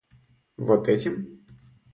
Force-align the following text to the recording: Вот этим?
Вот 0.57 0.87
этим? 0.87 1.43